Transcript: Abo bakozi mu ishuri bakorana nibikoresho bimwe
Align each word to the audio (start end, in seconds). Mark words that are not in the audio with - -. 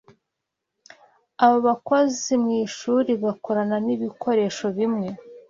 Abo 1.43 1.57
bakozi 1.67 2.31
mu 2.43 2.49
ishuri 2.63 3.11
bakorana 3.23 3.77
nibikoresho 3.85 4.65
bimwe 4.77 5.07